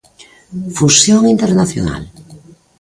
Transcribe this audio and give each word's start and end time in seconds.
Fusión 0.77 1.23
internacional. 1.35 2.03